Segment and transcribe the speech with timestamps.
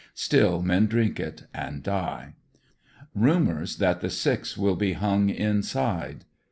[0.15, 2.33] Still men drink it and die.
[3.13, 6.25] Rumors that the six will be hung inside.